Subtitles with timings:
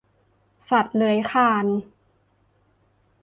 [0.69, 1.65] สัตว์เลื้อยคลาน